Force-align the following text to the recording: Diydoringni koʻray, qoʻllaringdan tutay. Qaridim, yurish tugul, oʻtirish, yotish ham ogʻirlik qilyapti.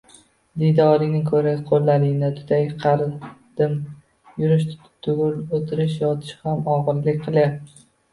Diydoringni 0.59 1.19
koʻray, 1.25 1.57
qoʻllaringdan 1.71 2.31
tutay. 2.37 2.63
Qaridim, 2.83 3.75
yurish 4.45 4.65
tugul, 5.09 5.35
oʻtirish, 5.59 5.93
yotish 6.05 6.33
ham 6.47 6.65
ogʻirlik 6.77 7.21
qilyapti. 7.29 7.85